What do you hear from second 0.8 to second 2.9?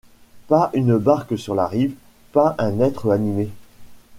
barque sur la rive; pas un